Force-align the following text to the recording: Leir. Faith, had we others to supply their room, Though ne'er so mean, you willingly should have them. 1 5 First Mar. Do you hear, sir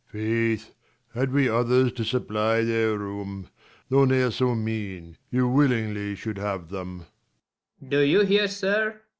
Leir. 0.11 0.57
Faith, 0.57 0.73
had 1.13 1.31
we 1.31 1.47
others 1.47 1.93
to 1.93 2.03
supply 2.03 2.63
their 2.63 2.97
room, 2.97 3.47
Though 3.87 4.05
ne'er 4.05 4.31
so 4.31 4.55
mean, 4.55 5.17
you 5.29 5.47
willingly 5.47 6.15
should 6.15 6.39
have 6.39 6.69
them. 6.69 7.01
1 7.01 7.01
5 7.01 7.05
First 7.05 7.81
Mar. 7.83 7.89
Do 7.91 7.99
you 8.01 8.21
hear, 8.21 8.47
sir 8.47 9.01